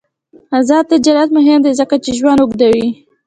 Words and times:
آزاد 0.57 0.83
تجارت 0.93 1.29
مهم 1.37 1.59
دی 1.65 1.71
ځکه 1.79 1.95
چې 2.03 2.11
ژوند 2.19 2.39
اوږدوي. 2.41 2.87